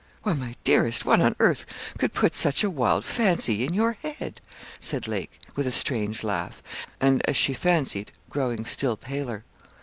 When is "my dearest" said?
0.33-1.05